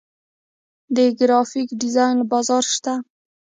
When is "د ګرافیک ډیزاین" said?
0.95-2.17